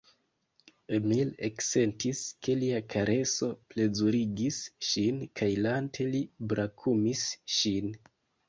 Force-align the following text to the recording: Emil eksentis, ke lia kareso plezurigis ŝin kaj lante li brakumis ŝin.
Emil 0.99 1.33
eksentis, 1.47 2.21
ke 2.47 2.55
lia 2.63 2.79
kareso 2.95 3.49
plezurigis 3.75 4.59
ŝin 4.93 5.23
kaj 5.43 5.51
lante 5.67 6.11
li 6.17 6.23
brakumis 6.55 7.29
ŝin. 7.59 7.97